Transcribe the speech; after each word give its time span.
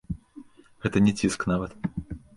Гэта 0.85 0.97
не 1.09 1.13
ціск 1.23 1.45
нават. 1.51 1.71